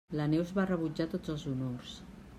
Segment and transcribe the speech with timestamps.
[0.19, 1.97] La Neus va rebutjar tots els honors.